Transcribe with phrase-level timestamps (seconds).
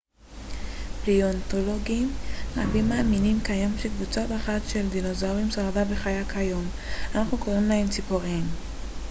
[1.03, 2.11] פליאונתולוגים
[2.57, 6.63] רבים מאמינים כיום שקבוצה אחת של דינוזאורים שרדה וחיה כיום
[7.15, 8.43] אנחנו קוראים להם ציפורים